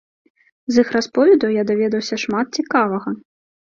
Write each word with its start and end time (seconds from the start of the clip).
З 0.75 0.85
іх 0.85 0.89
расповедаў 0.95 1.55
я 1.61 1.69
даведаўся 1.73 2.15
шмат 2.27 2.47
цікавага. 2.61 3.09